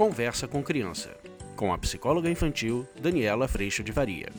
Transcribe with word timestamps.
Conversa 0.00 0.48
com 0.48 0.62
Criança, 0.62 1.14
com 1.54 1.74
a 1.74 1.76
psicóloga 1.76 2.30
infantil 2.30 2.88
Daniela 2.98 3.46
Freixo 3.46 3.84
de 3.84 3.92
Varia. 3.92 4.32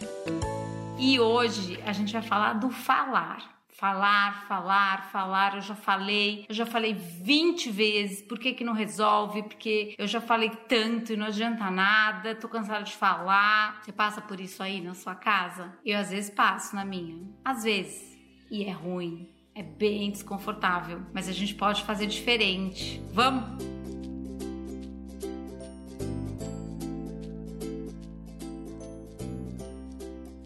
E 0.98 1.20
hoje 1.20 1.80
a 1.86 1.94
gente 1.94 2.12
vai 2.12 2.24
falar 2.24 2.54
do 2.54 2.72
falar. 2.72 3.62
Falar, 3.70 4.48
falar, 4.48 5.12
falar, 5.12 5.54
eu 5.58 5.62
já 5.62 5.76
falei, 5.76 6.48
eu 6.50 6.56
já 6.56 6.66
falei 6.66 6.96
20 6.96 7.70
vezes, 7.70 8.24
por 8.24 8.40
que 8.40 8.54
que 8.54 8.64
não 8.64 8.74
resolve? 8.74 9.44
Porque 9.44 9.94
eu 10.00 10.08
já 10.08 10.20
falei 10.20 10.50
tanto 10.68 11.14
e 11.14 11.16
não 11.16 11.28
adianta 11.28 11.70
nada, 11.70 12.34
tô 12.34 12.50
cansada 12.50 12.84
de 12.84 12.94
falar. 12.94 13.84
Você 13.84 13.92
passa 13.92 14.20
por 14.20 14.40
isso 14.40 14.64
aí 14.64 14.82
na 14.82 14.96
sua 14.96 15.14
casa? 15.14 15.72
Eu 15.86 16.00
às 16.00 16.10
vezes 16.10 16.32
passo 16.32 16.76
na 16.76 16.84
minha. 16.84 17.22
Às 17.46 17.66
vezes. 17.66 18.18
E 18.50 18.64
é 18.64 18.72
ruim, 18.72 19.30
é 19.54 19.62
bem 19.62 20.10
desconfortável, 20.10 21.04
mas 21.14 21.30
a 21.30 21.32
gente 21.32 21.54
pode 21.54 21.84
fazer 21.84 22.08
diferente. 22.08 23.00
Vamos? 23.14 23.81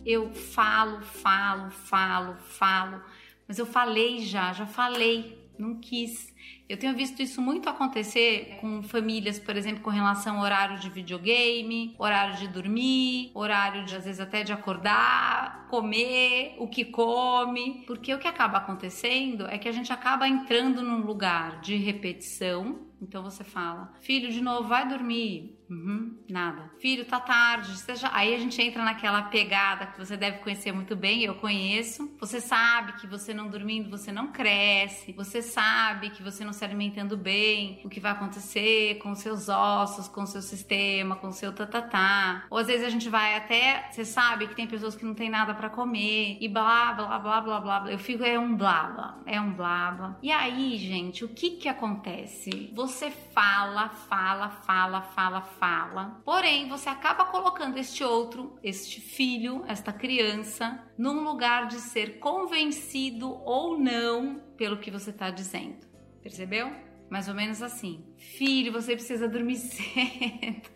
Eu 0.05 0.31
falo, 0.33 1.01
falo, 1.01 1.71
falo, 1.71 2.35
falo, 2.35 3.01
mas 3.47 3.57
eu 3.57 3.65
falei 3.65 4.19
já, 4.19 4.53
já 4.53 4.65
falei, 4.65 5.49
não 5.57 5.79
quis. 5.79 6.33
Eu 6.69 6.77
tenho 6.77 6.95
visto 6.95 7.21
isso 7.21 7.41
muito 7.41 7.67
acontecer 7.69 8.57
com 8.59 8.83
famílias, 8.83 9.39
por 9.39 9.55
exemplo, 9.55 9.81
com 9.81 9.89
relação 9.89 10.37
ao 10.37 10.43
horário 10.43 10.79
de 10.79 10.89
videogame, 10.89 11.95
horário 11.97 12.37
de 12.37 12.47
dormir, 12.47 13.31
horário 13.33 13.85
de 13.85 13.95
às 13.95 14.05
vezes 14.05 14.19
até 14.19 14.43
de 14.43 14.53
acordar, 14.53 15.67
comer, 15.69 16.55
o 16.59 16.67
que 16.67 16.85
come, 16.85 17.83
porque 17.87 18.13
o 18.13 18.19
que 18.19 18.27
acaba 18.27 18.57
acontecendo 18.57 19.47
é 19.47 19.57
que 19.57 19.67
a 19.67 19.71
gente 19.71 19.91
acaba 19.91 20.27
entrando 20.27 20.81
num 20.81 21.01
lugar 21.01 21.61
de 21.61 21.75
repetição 21.75 22.85
então 23.01 23.21
você 23.21 23.43
fala, 23.43 23.93
filho, 24.01 24.31
de 24.31 24.41
novo, 24.41 24.67
vai 24.67 24.87
dormir. 24.87 25.54
Uhum, 25.69 26.17
nada. 26.27 26.71
Filho, 26.79 27.05
tá 27.05 27.19
tarde. 27.19 27.77
Seja... 27.77 28.09
Aí 28.11 28.33
a 28.33 28.37
gente 28.39 28.61
entra 28.61 28.83
naquela 28.83 29.23
pegada 29.23 29.85
que 29.85 29.97
você 29.97 30.17
deve 30.17 30.39
conhecer 30.39 30.71
muito 30.71 30.95
bem, 30.95 31.23
eu 31.23 31.35
conheço. 31.35 32.15
Você 32.19 32.41
sabe 32.41 32.93
que 32.93 33.07
você 33.07 33.33
não 33.33 33.47
dormindo, 33.47 33.89
você 33.89 34.11
não 34.11 34.31
cresce. 34.31 35.13
Você 35.13 35.41
sabe 35.41 36.09
que 36.09 36.23
você 36.23 36.43
não 36.43 36.53
se 36.53 36.63
alimentando 36.63 37.15
bem, 37.15 37.81
o 37.83 37.89
que 37.89 37.99
vai 37.99 38.11
acontecer 38.11 38.95
com 38.95 39.13
seus 39.15 39.47
ossos, 39.47 40.07
com 40.07 40.25
seu 40.25 40.41
sistema, 40.41 41.15
com 41.15 41.31
seu 41.31 41.53
tatatá. 41.53 42.45
Ou 42.49 42.57
às 42.57 42.67
vezes 42.67 42.85
a 42.85 42.89
gente 42.89 43.09
vai 43.09 43.35
até, 43.35 43.87
você 43.91 44.03
sabe 44.03 44.47
que 44.47 44.55
tem 44.55 44.67
pessoas 44.67 44.95
que 44.95 45.05
não 45.05 45.13
tem 45.13 45.29
nada 45.29 45.53
para 45.53 45.69
comer 45.69 46.37
e 46.39 46.47
blá, 46.47 46.93
blá, 46.93 47.19
blá, 47.19 47.41
blá, 47.41 47.59
blá. 47.59 47.91
Eu 47.91 47.99
fico, 47.99 48.23
é 48.23 48.37
um 48.39 48.55
blá, 48.55 48.83
blá, 48.87 49.19
é 49.25 49.39
um 49.39 49.53
blá, 49.53 49.91
blá. 49.91 50.17
E 50.21 50.31
aí, 50.31 50.77
gente, 50.77 51.23
o 51.23 51.29
que 51.29 51.51
que 51.51 51.69
acontece? 51.69 52.71
Você 52.73 53.05
você 53.05 53.11
fala, 53.11 53.89
fala, 53.89 54.49
fala, 54.49 55.01
fala, 55.01 55.41
fala. 55.59 56.21
Porém, 56.23 56.67
você 56.67 56.89
acaba 56.89 57.25
colocando 57.25 57.77
este 57.77 58.03
outro, 58.03 58.57
este 58.63 59.01
filho, 59.01 59.63
esta 59.67 59.91
criança, 59.91 60.83
num 60.97 61.23
lugar 61.23 61.67
de 61.67 61.75
ser 61.75 62.19
convencido 62.19 63.29
ou 63.43 63.77
não 63.77 64.41
pelo 64.57 64.77
que 64.77 64.91
você 64.91 65.09
está 65.09 65.29
dizendo. 65.29 65.85
Percebeu? 66.21 66.71
Mais 67.09 67.27
ou 67.27 67.35
menos 67.35 67.61
assim. 67.61 68.03
Filho, 68.17 68.71
você 68.71 68.93
precisa 68.93 69.27
dormir 69.27 69.57
cedo, 69.57 70.69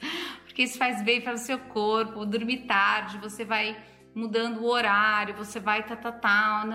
porque 0.45 0.63
isso 0.63 0.77
faz 0.77 1.01
bem 1.03 1.21
para 1.21 1.33
o 1.33 1.37
seu 1.37 1.57
corpo. 1.59 2.25
Dormir 2.25 2.65
tarde, 2.65 3.17
você 3.17 3.43
vai 3.43 3.75
mudando 4.13 4.61
o 4.61 4.69
horário, 4.69 5.35
você 5.35 5.59
vai 5.59 5.85
tá 5.85 5.95
tá 5.95 6.11
tá, 6.11 6.65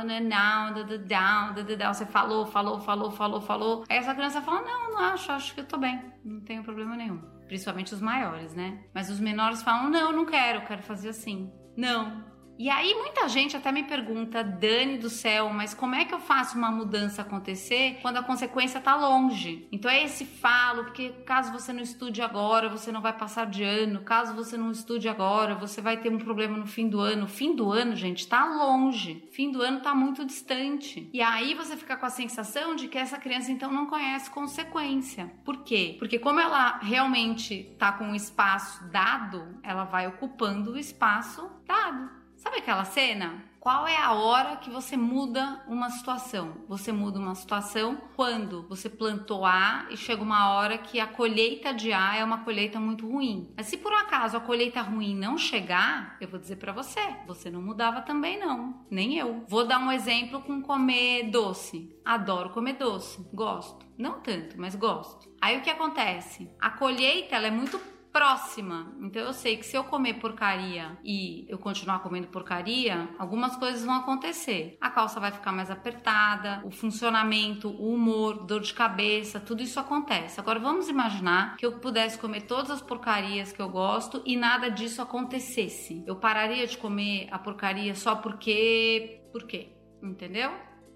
você 1.93 2.07
falou, 2.07 2.47
falou, 2.47 2.81
falou, 2.81 3.11
falou, 3.11 3.41
falou. 3.41 3.85
Aí 3.89 3.99
essa 3.99 4.15
criança 4.15 4.41
fala: 4.43 4.63
"Não, 4.63 4.93
não 4.93 4.99
acho, 4.99 5.31
acho 5.33 5.55
que 5.55 5.61
eu 5.61 5.67
tô 5.67 5.77
bem, 5.77 6.01
não 6.25 6.41
tenho 6.41 6.63
problema 6.63 6.97
nenhum". 6.97 7.34
Principalmente 7.47 7.95
os 7.95 8.01
maiores, 8.01 8.55
né? 8.55 8.85
Mas 8.95 9.11
os 9.11 9.21
menores 9.21 9.63
falam: 9.63 9.91
"Não, 9.91 10.13
não 10.13 10.27
quero, 10.27 10.65
quero 10.67 10.83
fazer 10.83 11.11
assim". 11.11 11.53
Não, 11.77 12.25
e 12.59 12.71
aí 12.71 12.95
muita 12.95 13.29
gente 13.29 13.57
até 13.57 13.73
me 13.73 13.83
pergunta, 13.83 14.45
Dani 14.45 14.99
do 14.99 15.11
céu, 15.11 15.51
mas 15.51 15.75
como 15.75 15.95
é 15.95 16.05
que 16.05 16.15
eu 16.15 16.21
faço 16.21 16.57
uma 16.57 16.71
mudança 16.71 17.23
acontecer 17.23 17.99
quando 18.01 18.19
a 18.19 18.23
consequência 18.23 18.81
tá 18.81 18.95
longe? 18.95 19.67
Então 19.73 19.91
é 19.91 20.05
esse 20.05 20.25
falo, 20.25 20.85
porque 20.85 21.11
caso 21.27 21.53
você 21.53 21.73
não 21.73 21.83
estude 21.83 22.23
agora, 22.23 22.69
você 22.69 22.93
não 22.93 23.01
vai 23.01 23.13
passar 23.13 23.47
de 23.47 23.65
ano. 23.65 24.03
Caso 24.03 24.35
você 24.35 24.57
não 24.57 24.71
estude 24.71 25.09
agora, 25.09 25.55
você 25.55 25.81
vai 25.81 25.97
ter 25.97 26.11
um 26.11 26.19
problema 26.19 26.57
no 26.57 26.67
fim 26.67 26.89
do 26.89 27.01
ano. 27.01 27.27
Fim 27.27 27.55
do 27.55 27.73
ano, 27.73 27.97
gente, 27.97 28.27
tá 28.27 28.45
longe. 28.45 29.27
Fim 29.33 29.51
do 29.51 29.61
ano 29.61 29.81
tá 29.81 29.95
muito 29.95 30.25
distante. 30.25 31.09
E 31.13 31.21
aí 31.21 31.55
você 31.55 31.77
fica 31.77 31.97
com 31.97 32.07
a 32.07 32.11
sensação 32.11 32.77
de 32.77 32.89
que 32.89 32.99
essa 32.99 33.19
criança 33.19 33.51
então 33.51 33.73
não 33.73 33.87
conhece 33.87 34.31
consequência. 34.31 35.33
Por 35.45 35.65
quê? 35.65 35.97
Porque 35.99 36.19
como 36.19 36.41
ela 36.41 36.79
realmente 36.79 37.75
tá 37.79 37.93
com 37.93 38.13
o 38.13 38.15
espaço 38.15 38.85
dado, 38.91 39.59
ela 39.63 39.85
vai 39.85 40.07
ocupando 40.07 40.73
o 40.73 40.79
espaço 40.79 41.51
dado. 41.67 42.24
Sabe 42.45 42.59
aquela 42.59 42.85
cena? 42.85 43.43
Qual 43.59 43.89
é 43.89 43.97
a 43.97 44.13
hora 44.13 44.57
que 44.57 44.69
você 44.69 44.99
muda 44.99 45.65
uma 45.67 45.89
situação? 45.89 46.53
Você 46.69 46.93
muda 46.93 47.19
uma 47.19 47.35
situação 47.35 47.97
quando 48.15 48.69
você 48.69 48.91
plantou 48.91 49.47
A 49.47 49.87
e 49.89 49.97
chega 49.97 50.23
uma 50.23 50.51
hora 50.51 50.77
que 50.77 51.01
a 51.01 51.07
colheita 51.07 51.73
de 51.73 51.91
A 51.91 52.17
é 52.17 52.23
uma 52.23 52.45
colheita 52.45 52.79
muito 52.79 53.11
ruim. 53.11 53.51
Mas 53.57 53.69
se 53.69 53.79
por 53.79 53.91
um 53.91 53.97
acaso 53.97 54.37
a 54.37 54.41
colheita 54.41 54.83
ruim 54.83 55.17
não 55.17 55.39
chegar, 55.39 56.19
eu 56.21 56.29
vou 56.29 56.39
dizer 56.39 56.57
para 56.57 56.75
você, 56.75 57.01
você 57.27 57.51
não 57.51 57.63
mudava 57.63 58.03
também 58.03 58.39
não, 58.39 58.85
nem 58.91 59.17
eu. 59.17 59.43
Vou 59.49 59.67
dar 59.67 59.79
um 59.79 59.91
exemplo 59.91 60.43
com 60.43 60.61
comer 60.61 61.31
doce. 61.31 61.99
Adoro 62.05 62.51
comer 62.51 62.75
doce, 62.75 63.27
gosto. 63.33 63.87
Não 63.97 64.21
tanto, 64.21 64.61
mas 64.61 64.75
gosto. 64.75 65.33
Aí 65.41 65.57
o 65.57 65.63
que 65.63 65.71
acontece? 65.71 66.51
A 66.61 66.69
colheita 66.69 67.37
ela 67.37 67.47
é 67.47 67.51
muito 67.51 67.81
próxima. 68.15 68.95
Então 69.01 69.21
eu 69.21 69.33
sei 69.33 69.57
que 69.57 69.67
se 69.67 69.77
eu 69.77 69.83
comer 69.83 70.15
porcaria 70.21 70.97
e 71.03 71.45
eu 71.49 71.59
continuar 71.59 71.99
comendo 71.99 72.29
porcaria, 72.29 73.09
algumas 73.19 73.57
coisas 73.57 73.85
vão 73.85 73.97
acontecer. 73.97 74.79
A 74.81 74.89
calça 74.89 75.19
vai 75.19 75.33
ficar 75.33 75.51
mais 75.51 75.69
apertada, 75.69 76.63
o 76.65 76.71
funcionamento, 76.71 77.69
o 77.69 77.93
humor, 77.93 78.47
dor 78.47 78.61
de 78.61 78.73
cabeça, 78.73 79.41
tudo 79.41 79.65
isso 79.65 79.81
acontece. 79.81 80.39
Agora 80.39 80.61
vamos 80.61 80.89
imaginar 80.89 81.57
que 81.57 81.67
eu 81.67 81.81
pudesse 81.81 82.17
comer 82.17 82.43
todas 82.43 82.71
as 82.71 82.81
porcarias 82.81 83.51
que 83.51 83.61
eu 83.61 83.69
gosto 83.69 84.23
e 84.25 84.37
nada 84.37 84.69
disso 84.71 85.03
acontecesse. 85.03 86.05
Eu 86.07 86.15
pararia 86.15 86.69
de 86.69 86.79
comer 86.79 87.27
a 87.33 87.39
porcaria 87.39 87.97
só 87.97 88.15
porque. 88.15 89.23
Por 89.33 89.45
quê? 89.45 89.73
Entendeu? 90.01 90.53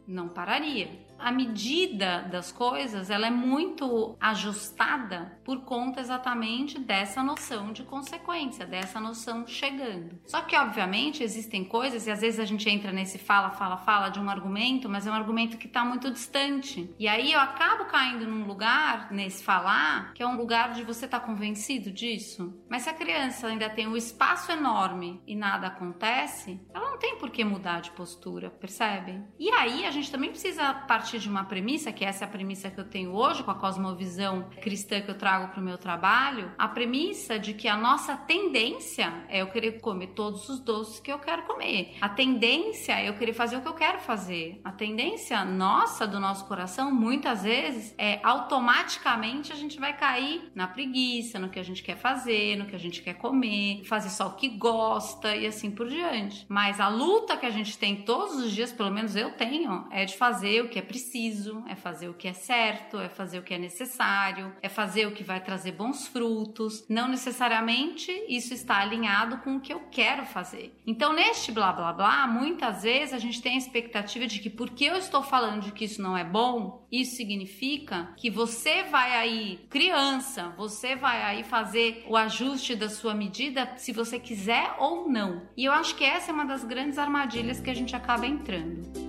Não 0.06 0.28
pararia 0.28 1.07
a 1.18 1.32
medida 1.32 2.22
das 2.30 2.52
coisas 2.52 3.10
ela 3.10 3.26
é 3.26 3.30
muito 3.30 4.16
ajustada 4.20 5.38
por 5.44 5.62
conta 5.62 6.00
exatamente 6.00 6.78
dessa 6.78 7.22
noção 7.22 7.72
de 7.72 7.82
consequência, 7.82 8.66
dessa 8.66 9.00
noção 9.00 9.46
chegando. 9.46 10.18
Só 10.26 10.42
que, 10.42 10.56
obviamente, 10.56 11.22
existem 11.22 11.64
coisas, 11.64 12.06
e 12.06 12.10
às 12.10 12.20
vezes 12.20 12.38
a 12.38 12.44
gente 12.44 12.68
entra 12.68 12.92
nesse 12.92 13.18
fala, 13.18 13.50
fala, 13.50 13.76
fala 13.78 14.08
de 14.08 14.20
um 14.20 14.28
argumento, 14.28 14.88
mas 14.88 15.06
é 15.06 15.10
um 15.10 15.14
argumento 15.14 15.56
que 15.56 15.66
está 15.66 15.84
muito 15.84 16.10
distante. 16.10 16.94
E 16.98 17.08
aí 17.08 17.32
eu 17.32 17.40
acabo 17.40 17.86
caindo 17.86 18.26
num 18.26 18.46
lugar, 18.46 19.10
nesse 19.10 19.42
falar, 19.42 20.12
que 20.12 20.22
é 20.22 20.26
um 20.26 20.36
lugar 20.36 20.72
de 20.72 20.82
você 20.82 21.06
estar 21.06 21.20
tá 21.20 21.26
convencido 21.26 21.90
disso. 21.90 22.62
Mas 22.68 22.82
se 22.82 22.90
a 22.90 22.94
criança 22.94 23.46
ainda 23.46 23.70
tem 23.70 23.86
um 23.86 23.96
espaço 23.96 24.52
enorme 24.52 25.22
e 25.26 25.34
nada 25.34 25.68
acontece, 25.68 26.60
ela 26.74 26.90
não 26.90 26.98
tem 26.98 27.16
por 27.16 27.30
que 27.30 27.44
mudar 27.44 27.80
de 27.80 27.90
postura, 27.92 28.50
percebe? 28.50 29.22
E 29.38 29.50
aí 29.50 29.84
a 29.84 29.90
gente 29.90 30.10
também 30.10 30.30
precisa 30.30 30.74
partir 30.74 31.07
partir 31.08 31.20
de 31.20 31.28
uma 31.30 31.44
premissa, 31.44 31.90
que 31.90 32.04
essa 32.04 32.24
é 32.24 32.28
a 32.28 32.30
premissa 32.30 32.68
que 32.68 32.78
eu 32.78 32.84
tenho 32.84 33.14
hoje 33.14 33.42
com 33.42 33.50
a 33.50 33.54
cosmovisão 33.54 34.44
cristã 34.60 35.00
que 35.00 35.10
eu 35.10 35.16
trago 35.16 35.48
para 35.48 35.58
o 35.58 35.64
meu 35.64 35.78
trabalho, 35.78 36.52
a 36.58 36.68
premissa 36.68 37.38
de 37.38 37.54
que 37.54 37.66
a 37.66 37.78
nossa 37.78 38.14
tendência 38.14 39.10
é 39.26 39.40
eu 39.40 39.46
querer 39.46 39.80
comer 39.80 40.08
todos 40.08 40.46
os 40.50 40.60
doces 40.60 41.00
que 41.00 41.10
eu 41.10 41.18
quero 41.18 41.44
comer. 41.44 41.96
A 42.02 42.10
tendência 42.10 42.92
é 42.92 43.08
eu 43.08 43.14
querer 43.14 43.32
fazer 43.32 43.56
o 43.56 43.62
que 43.62 43.68
eu 43.68 43.72
quero 43.72 44.00
fazer. 44.00 44.60
A 44.62 44.70
tendência 44.70 45.42
nossa 45.46 46.06
do 46.06 46.20
nosso 46.20 46.44
coração, 46.44 46.92
muitas 46.92 47.42
vezes, 47.42 47.94
é 47.96 48.20
automaticamente 48.22 49.50
a 49.50 49.56
gente 49.56 49.80
vai 49.80 49.96
cair 49.96 50.50
na 50.54 50.68
preguiça, 50.68 51.38
no 51.38 51.48
que 51.48 51.58
a 51.58 51.62
gente 51.62 51.82
quer 51.82 51.96
fazer, 51.96 52.56
no 52.56 52.66
que 52.66 52.76
a 52.76 52.78
gente 52.78 53.00
quer 53.00 53.14
comer, 53.14 53.82
fazer 53.84 54.10
só 54.10 54.26
o 54.26 54.34
que 54.34 54.50
gosta 54.50 55.34
e 55.34 55.46
assim 55.46 55.70
por 55.70 55.88
diante. 55.88 56.44
Mas 56.50 56.78
a 56.78 56.88
luta 56.88 57.34
que 57.34 57.46
a 57.46 57.50
gente 57.50 57.78
tem 57.78 57.96
todos 57.96 58.36
os 58.36 58.52
dias, 58.52 58.70
pelo 58.70 58.90
menos 58.90 59.16
eu 59.16 59.30
tenho, 59.30 59.86
é 59.90 60.04
de 60.04 60.14
fazer 60.14 60.62
o 60.64 60.68
que 60.68 60.78
é 60.78 60.82
preciso 60.82 60.97
preciso, 60.98 61.62
é 61.68 61.76
fazer 61.76 62.08
o 62.08 62.14
que 62.14 62.26
é 62.26 62.32
certo, 62.32 62.98
é 62.98 63.08
fazer 63.08 63.38
o 63.38 63.42
que 63.42 63.54
é 63.54 63.58
necessário, 63.58 64.52
é 64.60 64.68
fazer 64.68 65.06
o 65.06 65.12
que 65.12 65.22
vai 65.22 65.40
trazer 65.40 65.72
bons 65.72 66.08
frutos. 66.08 66.84
Não 66.88 67.08
necessariamente 67.08 68.10
isso 68.28 68.52
está 68.52 68.78
alinhado 68.78 69.38
com 69.38 69.56
o 69.56 69.60
que 69.60 69.72
eu 69.72 69.80
quero 69.90 70.26
fazer. 70.26 70.76
Então, 70.84 71.12
neste 71.12 71.52
blá 71.52 71.72
blá 71.72 71.92
blá, 71.92 72.26
muitas 72.26 72.82
vezes 72.82 73.14
a 73.14 73.18
gente 73.18 73.40
tem 73.40 73.54
a 73.54 73.58
expectativa 73.58 74.26
de 74.26 74.40
que 74.40 74.50
porque 74.50 74.84
eu 74.84 74.96
estou 74.96 75.22
falando 75.22 75.62
de 75.62 75.72
que 75.72 75.84
isso 75.84 76.02
não 76.02 76.16
é 76.16 76.24
bom, 76.24 76.86
isso 76.90 77.14
significa 77.16 78.12
que 78.16 78.28
você 78.28 78.82
vai 78.82 79.14
aí, 79.14 79.60
criança, 79.70 80.52
você 80.56 80.96
vai 80.96 81.22
aí 81.22 81.44
fazer 81.44 82.04
o 82.08 82.16
ajuste 82.16 82.74
da 82.74 82.88
sua 82.88 83.14
medida 83.14 83.72
se 83.76 83.92
você 83.92 84.18
quiser 84.18 84.74
ou 84.78 85.08
não. 85.08 85.48
E 85.56 85.64
eu 85.64 85.72
acho 85.72 85.94
que 85.94 86.04
essa 86.04 86.32
é 86.32 86.34
uma 86.34 86.44
das 86.44 86.64
grandes 86.64 86.98
armadilhas 86.98 87.60
que 87.60 87.70
a 87.70 87.74
gente 87.74 87.94
acaba 87.94 88.26
entrando. 88.26 89.07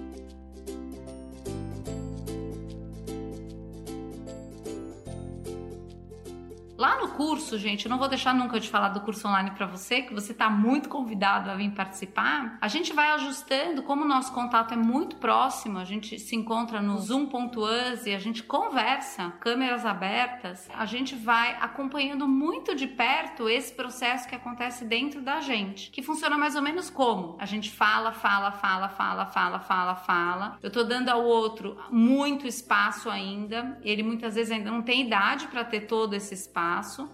Lá 6.80 6.98
no 6.98 7.10
curso, 7.10 7.58
gente, 7.58 7.86
eu 7.86 7.90
não 7.90 7.98
vou 7.98 8.08
deixar 8.08 8.34
nunca 8.34 8.58
de 8.58 8.70
falar 8.70 8.88
do 8.88 9.02
curso 9.02 9.28
online 9.28 9.52
para 9.52 9.66
você, 9.66 10.02
que 10.02 10.14
você 10.14 10.32
está 10.32 10.50
muito 10.50 10.88
convidado 10.88 11.52
a 11.52 11.56
vir 11.56 11.72
participar. 11.72 12.58
A 12.62 12.70
gente 12.70 12.94
vai 12.94 13.12
ajustando, 13.12 13.84
como 13.84 14.06
o 14.06 14.08
nosso 14.08 14.32
contato 14.32 14.74
é 14.74 14.78
muito 14.78 15.18
próximo, 15.18 15.78
a 15.78 15.84
gente 15.84 16.18
se 16.18 16.38
encontra 16.38 16.82
no 16.82 16.98
zoom.us 16.98 18.06
e 18.06 18.16
a 18.16 18.18
gente 18.18 18.44
conversa, 18.44 19.34
câmeras 19.42 19.86
abertas, 19.86 20.70
a 20.74 20.86
gente 20.86 21.16
vai 21.16 21.58
acompanhando 21.60 22.26
muito 22.26 22.74
de 22.74 22.88
perto 22.88 23.50
esse 23.50 23.74
processo 23.74 24.30
que 24.30 24.36
acontece 24.36 24.86
dentro 24.86 25.20
da 25.20 25.42
gente, 25.42 25.92
que 25.92 26.02
funciona 26.02 26.38
mais 26.38 26.56
ou 26.56 26.62
menos 26.62 26.90
como? 26.90 27.36
A 27.42 27.46
gente 27.46 27.70
fala, 27.70 28.14
fala, 28.14 28.54
fala, 28.54 28.88
fala, 28.88 29.26
fala, 29.26 29.60
fala, 29.60 29.96
fala. 29.96 30.58
Eu 30.64 30.72
tô 30.72 30.86
dando 30.86 31.10
ao 31.10 31.26
outro 31.26 31.78
muito 31.92 32.48
espaço 32.48 33.10
ainda. 33.10 33.78
Ele 33.84 34.02
muitas 34.02 34.36
vezes 34.36 34.54
ainda 34.54 34.72
não 34.72 34.82
tem 34.82 35.02
idade 35.02 35.48
para 35.48 35.66
ter 35.66 35.82
todo 35.82 36.14
esse 36.14 36.34
espaço. 36.34 36.69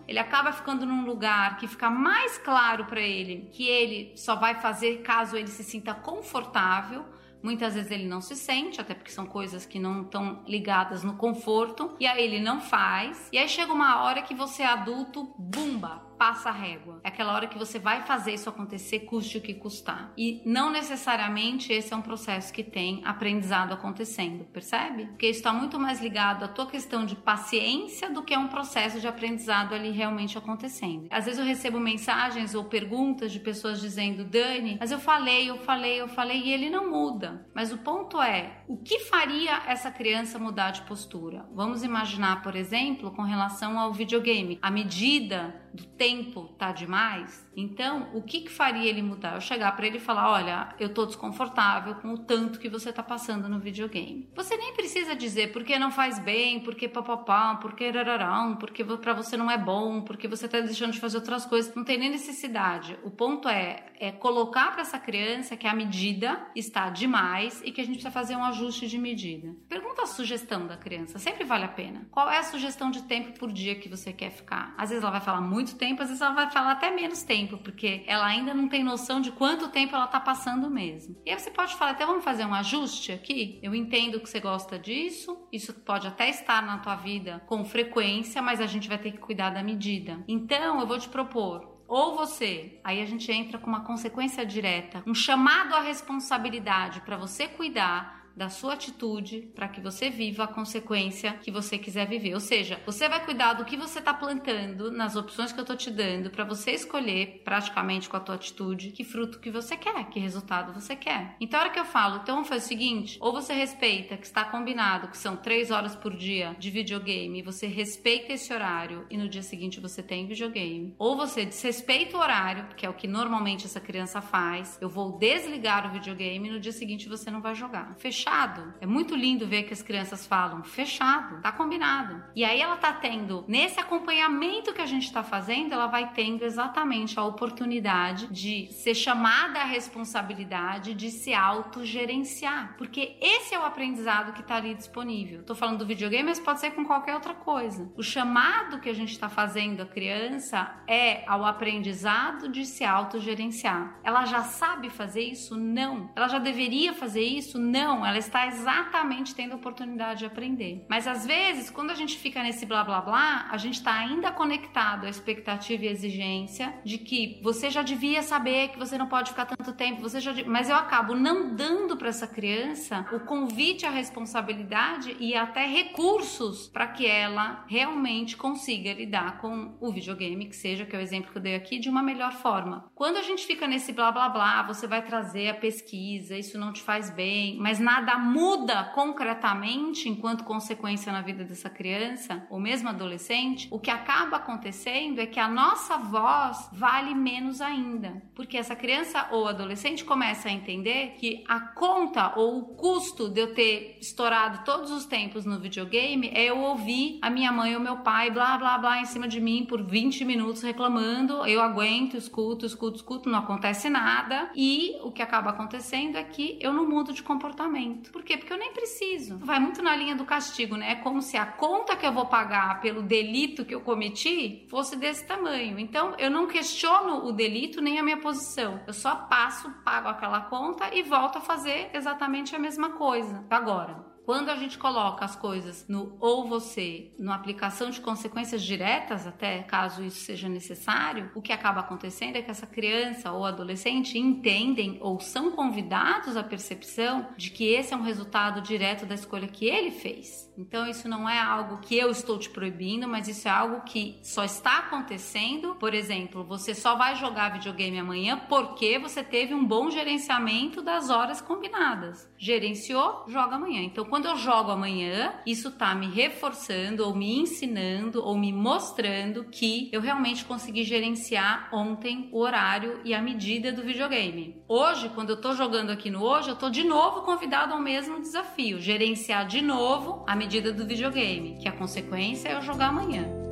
Ele 0.07 0.19
acaba 0.19 0.51
ficando 0.51 0.85
num 0.85 1.05
lugar 1.05 1.57
que 1.57 1.67
fica 1.67 1.89
mais 1.89 2.37
claro 2.37 2.85
para 2.85 3.01
ele 3.01 3.49
que 3.51 3.67
ele 3.67 4.13
só 4.15 4.35
vai 4.35 4.55
fazer 4.55 5.01
caso 5.01 5.35
ele 5.35 5.47
se 5.47 5.63
sinta 5.63 5.93
confortável. 5.93 7.05
Muitas 7.41 7.75
vezes 7.75 7.91
ele 7.91 8.07
não 8.07 8.21
se 8.21 8.35
sente, 8.35 8.81
até 8.81 8.95
porque 8.95 9.11
são 9.11 9.27
coisas 9.27 9.67
que 9.67 9.77
não 9.77 10.01
estão 10.01 10.43
ligadas 10.47 11.03
no 11.03 11.15
conforto, 11.15 11.95
e 11.99 12.07
aí 12.07 12.23
ele 12.23 12.39
não 12.39 12.59
faz. 12.59 13.29
E 13.31 13.37
aí 13.37 13.47
chega 13.47 13.71
uma 13.71 14.01
hora 14.01 14.23
que 14.23 14.33
você 14.33 14.63
é 14.63 14.65
adulto, 14.65 15.31
bumba, 15.37 16.01
passa 16.17 16.49
a 16.49 16.51
régua. 16.51 16.99
É 17.03 17.09
aquela 17.09 17.33
hora 17.33 17.47
que 17.47 17.57
você 17.57 17.79
vai 17.79 18.01
fazer 18.05 18.33
isso 18.33 18.49
acontecer, 18.49 18.99
custe 19.01 19.37
o 19.37 19.41
que 19.41 19.53
custar. 19.53 20.11
E 20.17 20.41
não 20.45 20.71
necessariamente 20.71 21.71
esse 21.71 21.93
é 21.93 21.97
um 21.97 22.01
processo 22.01 22.53
que 22.53 22.63
tem 22.63 23.01
aprendizado 23.05 23.73
acontecendo, 23.73 24.45
percebe? 24.45 25.05
Porque 25.07 25.27
isso 25.27 25.39
está 25.39 25.53
muito 25.53 25.79
mais 25.79 26.01
ligado 26.01 26.43
à 26.43 26.47
tua 26.47 26.65
questão 26.65 27.05
de 27.05 27.15
paciência 27.15 28.09
do 28.09 28.23
que 28.23 28.33
a 28.33 28.39
um 28.39 28.47
processo 28.47 28.99
de 28.99 29.07
aprendizado 29.07 29.73
ali 29.73 29.91
realmente 29.91 30.37
acontecendo. 30.37 31.07
Às 31.09 31.25
vezes 31.25 31.39
eu 31.39 31.45
recebo 31.45 31.79
mensagens 31.79 32.55
ou 32.55 32.65
perguntas 32.65 33.31
de 33.31 33.39
pessoas 33.39 33.79
dizendo, 33.79 34.23
Dani, 34.23 34.77
mas 34.79 34.91
eu 34.91 34.99
falei, 34.99 35.49
eu 35.49 35.57
falei, 35.57 36.01
eu 36.01 36.07
falei 36.07 36.41
e 36.41 36.53
ele 36.53 36.69
não 36.69 36.89
muda. 36.89 37.45
Mas 37.53 37.71
o 37.71 37.77
ponto 37.77 38.21
é, 38.21 38.63
o 38.67 38.77
que 38.77 38.99
faria 38.99 39.63
essa 39.67 39.91
criança 39.91 40.39
mudar 40.39 40.71
de 40.71 40.81
postura? 40.83 41.45
Vamos 41.53 41.83
imaginar, 41.83 42.41
por 42.41 42.55
exemplo, 42.55 43.11
com 43.11 43.21
relação 43.21 43.79
ao 43.79 43.93
videogame. 43.93 44.59
A 44.61 44.71
medida 44.71 45.64
do 45.75 45.85
tempo 45.85 46.47
tá 46.57 46.71
demais, 46.71 47.45
então 47.55 48.09
o 48.13 48.21
que, 48.21 48.41
que 48.41 48.51
faria 48.51 48.89
ele 48.89 49.01
mudar? 49.01 49.35
Eu 49.35 49.41
chegar 49.41 49.75
para 49.75 49.85
ele 49.85 49.97
e 49.97 50.01
falar: 50.01 50.31
olha, 50.31 50.69
eu 50.79 50.93
tô 50.93 51.05
desconfortável 51.05 51.95
com 51.95 52.13
o 52.13 52.17
tanto 52.17 52.59
que 52.59 52.69
você 52.69 52.91
tá 52.91 53.03
passando 53.03 53.47
no 53.49 53.59
videogame. 53.59 54.29
Você 54.35 54.57
nem 54.57 54.73
precisa 54.73 55.15
dizer 55.15 55.51
porque 55.51 55.77
não 55.77 55.91
faz 55.91 56.19
bem, 56.19 56.59
porque 56.61 56.87
papapá, 56.87 57.55
porque 57.55 57.89
rararão, 57.89 58.55
porque 58.55 58.83
para 58.83 59.13
você 59.13 59.37
não 59.37 59.49
é 59.49 59.57
bom, 59.57 60.01
porque 60.01 60.27
você 60.27 60.47
tá 60.47 60.59
deixando 60.59 60.93
de 60.93 60.99
fazer 60.99 61.17
outras 61.17 61.45
coisas. 61.45 61.73
Não 61.75 61.83
tem 61.83 61.97
nem 61.97 62.09
necessidade. 62.09 62.97
O 63.03 63.11
ponto 63.11 63.47
é, 63.47 63.85
é 63.99 64.11
colocar 64.11 64.71
para 64.71 64.81
essa 64.81 64.99
criança 64.99 65.57
que 65.57 65.67
a 65.67 65.73
medida 65.73 66.47
está 66.55 66.89
demais 66.89 67.61
e 67.63 67.71
que 67.71 67.81
a 67.81 67.83
gente 67.83 67.95
precisa 67.95 68.11
fazer 68.11 68.35
um 68.35 68.43
ajuste 68.43 68.87
de 68.87 68.97
medida. 68.97 69.55
Pergunta 69.67 70.03
a 70.03 70.05
sugestão 70.05 70.67
da 70.67 70.77
criança, 70.77 71.19
sempre 71.19 71.43
vale 71.43 71.65
a 71.65 71.69
pena. 71.69 72.07
Qual 72.11 72.29
é 72.29 72.37
a 72.37 72.43
sugestão 72.43 72.91
de 72.91 73.03
tempo 73.03 73.37
por 73.37 73.51
dia 73.51 73.75
que 73.75 73.89
você 73.89 74.13
quer 74.13 74.31
ficar? 74.31 74.73
Às 74.77 74.89
vezes 74.89 75.03
ela 75.03 75.11
vai 75.11 75.21
falar 75.21 75.41
muito 75.41 75.64
muito 75.65 75.75
tempo, 75.75 76.03
às 76.03 76.09
vezes 76.09 76.21
ela 76.21 76.35
vai 76.35 76.51
falar 76.51 76.73
até 76.73 76.91
menos 76.91 77.23
tempo, 77.23 77.57
porque 77.57 78.03
ela 78.05 78.25
ainda 78.25 78.53
não 78.53 78.69
tem 78.69 78.83
noção 78.83 79.19
de 79.19 79.31
quanto 79.31 79.69
tempo 79.69 79.95
ela 79.95 80.05
tá 80.05 80.19
passando 80.19 80.69
mesmo. 80.69 81.15
E 81.25 81.31
aí 81.31 81.39
você 81.39 81.49
pode 81.49 81.75
falar, 81.75 81.91
até 81.91 82.05
vamos 82.05 82.23
fazer 82.23 82.45
um 82.45 82.53
ajuste 82.53 83.11
aqui? 83.11 83.59
Eu 83.63 83.73
entendo 83.73 84.19
que 84.19 84.29
você 84.29 84.39
gosta 84.39 84.77
disso, 84.77 85.35
isso 85.51 85.73
pode 85.73 86.05
até 86.05 86.29
estar 86.29 86.61
na 86.61 86.77
tua 86.77 86.95
vida 86.95 87.41
com 87.47 87.65
frequência, 87.65 88.41
mas 88.41 88.61
a 88.61 88.67
gente 88.67 88.87
vai 88.87 88.99
ter 88.99 89.11
que 89.11 89.17
cuidar 89.17 89.49
da 89.49 89.63
medida. 89.63 90.23
Então, 90.27 90.79
eu 90.79 90.85
vou 90.85 90.99
te 90.99 91.09
propor 91.09 91.73
ou 91.87 92.15
você, 92.15 92.79
aí 92.83 93.01
a 93.01 93.05
gente 93.05 93.31
entra 93.31 93.59
com 93.59 93.67
uma 93.67 93.83
consequência 93.83 94.45
direta, 94.45 95.03
um 95.05 95.13
chamado 95.13 95.75
à 95.75 95.81
responsabilidade 95.81 97.01
para 97.01 97.17
você 97.17 97.47
cuidar 97.47 98.24
da 98.35 98.49
sua 98.49 98.73
atitude 98.73 99.49
para 99.55 99.67
que 99.67 99.79
você 99.79 100.09
viva 100.09 100.43
a 100.43 100.47
consequência 100.47 101.33
que 101.41 101.51
você 101.51 101.77
quiser 101.77 102.07
viver. 102.07 102.33
Ou 102.33 102.39
seja, 102.39 102.79
você 102.85 103.07
vai 103.07 103.23
cuidar 103.23 103.53
do 103.53 103.65
que 103.65 103.77
você 103.77 103.99
está 103.99 104.13
plantando 104.13 104.91
nas 104.91 105.15
opções 105.15 105.51
que 105.51 105.59
eu 105.59 105.63
estou 105.63 105.77
te 105.77 105.89
dando 105.89 106.29
para 106.29 106.43
você 106.43 106.71
escolher 106.71 107.41
praticamente 107.45 108.09
com 108.09 108.17
a 108.17 108.19
tua 108.19 108.35
atitude 108.35 108.91
que 108.91 109.03
fruto 109.03 109.39
que 109.39 109.49
você 109.49 109.77
quer, 109.77 110.09
que 110.09 110.19
resultado 110.19 110.73
você 110.73 110.95
quer. 110.95 111.35
Então, 111.39 111.59
a 111.59 111.63
hora 111.63 111.71
que 111.71 111.79
eu 111.79 111.85
falo, 111.85 112.19
então 112.21 112.43
faz 112.43 112.65
o 112.65 112.67
seguinte: 112.67 113.17
ou 113.21 113.31
você 113.31 113.53
respeita 113.53 114.17
que 114.17 114.25
está 114.25 114.43
combinado 114.43 115.07
que 115.07 115.17
são 115.17 115.37
três 115.37 115.71
horas 115.71 115.95
por 115.95 116.15
dia 116.15 116.55
de 116.59 116.69
videogame, 116.69 117.41
você 117.41 117.67
respeita 117.67 118.33
esse 118.33 118.53
horário 118.53 119.05
e 119.09 119.17
no 119.17 119.29
dia 119.29 119.43
seguinte 119.43 119.79
você 119.79 120.03
tem 120.03 120.27
videogame, 120.27 120.93
ou 120.97 121.15
você 121.15 121.45
desrespeita 121.45 122.17
o 122.17 122.19
horário, 122.19 122.67
que 122.75 122.85
é 122.85 122.89
o 122.89 122.93
que 122.93 123.07
normalmente 123.07 123.65
essa 123.65 123.79
criança 123.79 124.21
faz, 124.21 124.77
eu 124.81 124.89
vou 124.89 125.17
desligar 125.17 125.87
o 125.87 125.93
videogame 125.93 126.49
e 126.49 126.51
no 126.51 126.59
dia 126.59 126.71
seguinte 126.71 127.07
você 127.07 127.31
não 127.31 127.41
vai 127.41 127.55
jogar. 127.55 127.95
Fechou 127.97 128.24
fechado. 128.25 128.73
É 128.81 128.87
muito 128.87 129.15
lindo 129.15 129.45
ver 129.45 129.63
que 129.63 129.73
as 129.73 129.83
crianças 129.83 130.25
falam 130.25 130.63
fechado, 130.63 131.41
tá 131.41 131.51
combinado. 131.51 132.23
E 132.35 132.43
aí 132.43 132.59
ela 132.59 132.75
tá 132.75 132.91
tendo, 132.91 133.45
nesse 133.47 133.79
acompanhamento 133.79 134.73
que 134.73 134.81
a 134.81 134.85
gente 134.85 135.13
tá 135.13 135.23
fazendo, 135.23 135.73
ela 135.73 135.85
vai 135.85 136.11
tendo 136.11 136.43
exatamente 136.43 137.19
a 137.19 137.23
oportunidade 137.23 138.27
de 138.27 138.67
ser 138.71 138.95
chamada 138.95 139.59
à 139.59 139.63
responsabilidade 139.63 140.95
de 140.95 141.11
se 141.11 141.33
autogerenciar. 141.33 142.75
Porque 142.77 143.15
esse 143.21 143.53
é 143.53 143.59
o 143.59 143.65
aprendizado 143.65 144.33
que 144.33 144.41
tá 144.41 144.55
ali 144.55 144.73
disponível. 144.73 145.43
Tô 145.43 145.53
falando 145.53 145.79
do 145.79 145.85
videogame, 145.85 146.29
mas 146.29 146.39
pode 146.39 146.59
ser 146.59 146.71
com 146.71 146.83
qualquer 146.83 147.13
outra 147.13 147.35
coisa. 147.35 147.91
O 147.95 148.01
chamado 148.01 148.79
que 148.79 148.89
a 148.89 148.93
gente 148.93 149.19
tá 149.19 149.29
fazendo 149.29 149.81
a 149.81 149.85
criança 149.85 150.75
é 150.87 151.23
ao 151.27 151.45
aprendizado 151.45 152.49
de 152.49 152.65
se 152.65 152.83
autogerenciar. 152.83 153.99
Ela 154.03 154.25
já 154.25 154.41
sabe 154.41 154.89
fazer 154.89 155.21
isso? 155.21 155.55
Não. 155.55 156.09
Ela 156.15 156.27
já 156.27 156.39
deveria 156.39 156.93
fazer 156.93 157.21
isso? 157.21 157.59
Não. 157.59 158.05
Ela 158.05 158.14
ela 158.15 158.19
está 158.19 158.47
exatamente 158.47 159.35
tendo 159.35 159.51
a 159.51 159.55
oportunidade 159.55 160.19
de 160.19 160.25
aprender. 160.25 160.85
Mas 160.89 161.05
às 161.05 161.25
vezes, 161.25 161.69
quando 161.69 161.91
a 161.91 161.95
gente 161.95 162.17
fica 162.17 162.41
nesse 162.41 162.65
blá 162.65 162.83
blá 162.83 163.01
blá, 163.01 163.47
a 163.51 163.57
gente 163.57 163.75
está 163.75 163.93
ainda 163.93 164.31
conectado 164.31 165.05
à 165.05 165.09
expectativa 165.09 165.83
e 165.83 165.87
exigência 165.89 166.73
de 166.85 166.97
que 166.97 167.41
você 167.43 167.69
já 167.69 167.81
devia 167.81 168.23
saber 168.23 168.69
que 168.69 168.79
você 168.79 168.97
não 168.97 169.07
pode 169.07 169.31
ficar 169.31 169.45
tanto 169.45 169.73
tempo, 169.73 170.01
você 170.01 170.21
já, 170.21 170.33
mas 170.45 170.69
eu 170.69 170.75
acabo 170.75 171.13
não 171.13 171.55
dando 171.55 171.97
para 171.97 172.07
essa 172.07 172.25
criança 172.25 173.05
o 173.11 173.19
convite 173.19 173.85
à 173.85 173.89
responsabilidade 173.89 175.17
e 175.19 175.35
até 175.35 175.65
recursos 175.65 176.67
para 176.67 176.87
que 176.87 177.05
ela 177.05 177.65
realmente 177.67 178.37
consiga 178.37 178.93
lidar 178.93 179.39
com 179.39 179.75
o 179.81 179.91
videogame, 179.91 180.47
que 180.47 180.55
seja 180.55 180.85
que 180.85 180.95
é 180.95 180.99
o 180.99 181.01
exemplo 181.01 181.31
que 181.31 181.37
eu 181.37 181.41
dei 181.41 181.55
aqui, 181.55 181.79
de 181.79 181.89
uma 181.89 182.01
melhor 182.01 182.31
forma. 182.31 182.89
Quando 182.95 183.17
a 183.17 183.23
gente 183.23 183.45
fica 183.45 183.67
nesse 183.67 183.91
blá 183.91 184.09
blá 184.09 184.29
blá, 184.29 184.63
você 184.63 184.87
vai 184.87 185.01
trazer 185.01 185.49
a 185.49 185.53
pesquisa, 185.53 186.37
isso 186.37 186.57
não 186.57 186.71
te 186.71 186.81
faz 186.81 187.09
bem, 187.09 187.57
mas 187.59 187.77
nada 187.79 188.04
nada 188.05 188.19
muda 188.19 188.83
concretamente 188.93 190.07
enquanto 190.07 190.43
consequência 190.43 191.11
na 191.11 191.23
vida 191.23 191.43
dessa 191.43 191.71
criança 191.71 192.45
ou 192.51 192.59
mesmo 192.59 192.87
adolescente, 192.87 193.67
o 193.71 193.79
que 193.79 193.89
acaba 193.89 194.37
acontecendo 194.37 195.19
é 195.19 195.25
que 195.25 195.39
a 195.39 195.47
nossa 195.47 195.97
voz 195.97 196.69
vale 196.71 197.15
menos 197.15 197.61
ainda, 197.61 198.21
porque 198.35 198.57
essa 198.57 198.75
criança 198.75 199.27
ou 199.31 199.47
adolescente 199.47 200.05
começa 200.05 200.49
a 200.49 200.51
entender 200.51 201.15
que 201.17 201.43
a 201.47 201.59
conta 201.59 202.33
ou 202.35 202.59
o 202.59 202.65
custo 202.75 203.27
de 203.27 203.41
eu 203.41 203.55
ter 203.55 203.97
estourado 203.99 204.63
todos 204.63 204.91
os 204.91 205.05
tempos 205.05 205.43
no 205.43 205.59
videogame 205.59 206.29
é 206.31 206.43
eu 206.43 206.59
ouvir 206.59 207.17
a 207.23 207.29
minha 207.31 207.51
mãe 207.51 207.75
ou 207.75 207.81
meu 207.81 207.97
pai 207.97 208.29
blá 208.29 208.55
blá 208.55 208.77
blá 208.77 209.01
em 209.01 209.05
cima 209.05 209.27
de 209.27 209.41
mim 209.41 209.65
por 209.67 209.81
20 209.81 210.23
minutos 210.25 210.61
reclamando, 210.61 211.43
eu 211.47 211.59
aguento, 211.59 212.15
escuto, 212.15 212.67
escuto, 212.67 212.97
escuto, 212.97 213.29
não 213.29 213.39
acontece 213.39 213.89
nada 213.89 214.51
e 214.55 214.95
o 215.01 215.11
que 215.11 215.23
acaba 215.23 215.49
acontecendo 215.49 216.17
é 216.17 216.23
que 216.23 216.59
eu 216.61 216.71
não 216.71 216.87
mudo 216.87 217.11
de 217.11 217.23
comportamento. 217.23 217.94
Por 218.11 218.23
quê? 218.23 218.37
Porque 218.37 218.51
eu 218.51 218.57
nem 218.57 218.73
preciso. 218.73 219.37
Vai 219.37 219.59
muito 219.59 219.81
na 219.81 219.95
linha 219.95 220.15
do 220.15 220.25
castigo, 220.25 220.75
né? 220.75 220.91
É 220.91 220.95
como 220.95 221.21
se 221.21 221.37
a 221.37 221.45
conta 221.45 221.95
que 221.95 222.05
eu 222.05 222.13
vou 222.13 222.25
pagar 222.25 222.81
pelo 222.81 223.01
delito 223.01 223.65
que 223.65 223.73
eu 223.73 223.81
cometi 223.81 224.65
fosse 224.69 224.95
desse 224.95 225.25
tamanho. 225.25 225.79
Então, 225.79 226.15
eu 226.17 226.29
não 226.29 226.47
questiono 226.47 227.25
o 227.25 227.31
delito 227.31 227.81
nem 227.81 227.99
a 227.99 228.03
minha 228.03 228.17
posição. 228.17 228.81
Eu 228.85 228.93
só 228.93 229.15
passo, 229.15 229.69
pago 229.83 230.07
aquela 230.07 230.41
conta 230.41 230.93
e 230.93 231.03
volto 231.03 231.37
a 231.37 231.41
fazer 231.41 231.89
exatamente 231.93 232.55
a 232.55 232.59
mesma 232.59 232.91
coisa. 232.91 233.45
Agora, 233.49 234.04
quando 234.25 234.49
a 234.49 234.55
gente 234.55 234.77
coloca 234.77 235.23
as 235.23 235.35
coisas 235.35 235.85
no 235.87 236.17
ou 236.19 236.47
você, 236.47 237.11
na 237.19 237.35
aplicação 237.35 237.91
de 237.91 238.01
consequências 238.01 238.63
diretas, 238.63 239.27
até 239.27 239.61
caso 239.61 240.03
isso 240.03 240.25
seja 240.25 240.49
necessário, 240.49 241.29
o 241.35 241.41
que 241.41 241.53
acaba 241.53 241.81
acontecendo 241.81 242.35
é 242.35 242.41
que 242.41 242.49
essa 242.49 242.65
criança 242.65 243.31
ou 243.31 243.45
adolescente 243.45 244.17
entendem 244.17 244.97
ou 244.99 245.19
são 245.19 245.51
convidados 245.51 246.35
à 246.35 246.43
percepção 246.43 247.27
de 247.37 247.51
que 247.51 247.65
esse 247.65 247.93
é 247.93 247.97
um 247.97 248.01
resultado 248.01 248.61
direto 248.61 249.05
da 249.05 249.13
escolha 249.13 249.47
que 249.47 249.65
ele 249.65 249.91
fez. 249.91 250.51
Então 250.57 250.87
isso 250.87 251.07
não 251.07 251.29
é 251.29 251.39
algo 251.39 251.77
que 251.77 251.95
eu 251.95 252.09
estou 252.09 252.39
te 252.39 252.49
proibindo, 252.49 253.07
mas 253.07 253.27
isso 253.27 253.47
é 253.47 253.51
algo 253.51 253.81
que 253.81 254.19
só 254.23 254.43
está 254.43 254.79
acontecendo. 254.79 255.75
Por 255.75 255.93
exemplo, 255.93 256.43
você 256.43 256.73
só 256.73 256.95
vai 256.95 257.15
jogar 257.15 257.53
videogame 257.53 257.99
amanhã 257.99 258.41
porque 258.49 258.97
você 258.97 259.23
teve 259.23 259.53
um 259.53 259.65
bom 259.65 259.91
gerenciamento 259.91 260.81
das 260.81 261.09
horas 261.09 261.41
combinadas. 261.41 262.27
Gerenciou, 262.37 263.25
joga 263.27 263.55
amanhã. 263.55 263.81
Então 263.81 264.05
quando 264.15 264.27
eu 264.27 264.37
jogo 264.37 264.71
amanhã, 264.71 265.33
isso 265.45 265.69
tá 265.71 265.93
me 265.93 266.07
reforçando 266.07 267.05
ou 267.05 267.13
me 267.13 267.37
ensinando 267.37 268.23
ou 268.23 268.37
me 268.37 268.53
mostrando 268.53 269.43
que 269.43 269.89
eu 269.91 269.99
realmente 269.99 270.45
consegui 270.45 270.85
gerenciar 270.85 271.67
ontem 271.73 272.29
o 272.31 272.39
horário 272.39 273.01
e 273.03 273.13
a 273.13 273.21
medida 273.21 273.73
do 273.73 273.83
videogame. 273.83 274.63
Hoje, 274.69 275.11
quando 275.13 275.31
eu 275.31 275.41
tô 275.41 275.53
jogando 275.53 275.89
aqui 275.89 276.09
no 276.09 276.23
hoje, 276.23 276.47
eu 276.47 276.55
tô 276.55 276.69
de 276.69 276.85
novo 276.85 277.23
convidado 277.23 277.73
ao 277.73 277.81
mesmo 277.81 278.21
desafio, 278.21 278.79
gerenciar 278.79 279.45
de 279.47 279.61
novo 279.61 280.23
a 280.25 280.33
medida 280.33 280.71
do 280.71 280.87
videogame, 280.87 281.57
que 281.57 281.67
a 281.67 281.73
consequência 281.73 282.47
é 282.47 282.55
eu 282.55 282.61
jogar 282.61 282.87
amanhã. 282.87 283.44